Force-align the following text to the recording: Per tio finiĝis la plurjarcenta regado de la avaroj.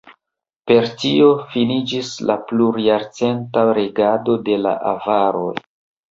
Per 0.69 0.85
tio 1.01 1.25
finiĝis 1.49 2.07
la 2.29 2.37
plurjarcenta 2.51 3.65
regado 3.79 4.35
de 4.49 4.57
la 4.63 4.73
avaroj. 4.93 5.51